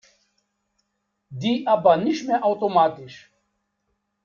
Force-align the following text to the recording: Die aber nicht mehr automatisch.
Die 1.29 1.67
aber 1.67 1.95
nicht 1.97 2.25
mehr 2.25 2.43
automatisch. 2.43 3.31